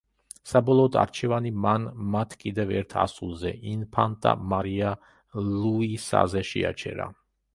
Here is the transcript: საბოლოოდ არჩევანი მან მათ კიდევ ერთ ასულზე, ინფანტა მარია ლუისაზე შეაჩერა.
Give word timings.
საბოლოოდ 0.51 0.95
არჩევანი 1.01 1.51
მან 1.65 1.83
მათ 2.15 2.33
კიდევ 2.43 2.73
ერთ 2.79 2.95
ასულზე, 3.03 3.51
ინფანტა 3.73 4.33
მარია 4.53 4.95
ლუისაზე 5.51 6.45
შეაჩერა. 6.53 7.09